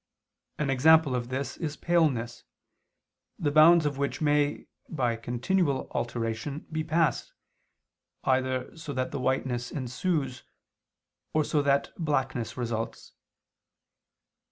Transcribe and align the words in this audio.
An 0.57 0.71
example 0.71 1.13
of 1.15 1.29
this 1.29 1.57
is 1.57 1.77
paleness, 1.77 2.43
the 3.37 3.51
bounds 3.51 3.85
of 3.85 3.99
which 3.99 4.19
may, 4.19 4.65
by 4.89 5.15
continual 5.15 5.87
alteration, 5.91 6.65
be 6.71 6.83
passed, 6.83 7.33
either 8.23 8.75
so 8.75 8.93
that 8.93 9.13
whiteness 9.13 9.69
ensues, 9.71 10.41
or 11.35 11.43
so 11.43 11.61
that 11.61 11.91
blackness 11.99 12.57
results. 12.57 13.13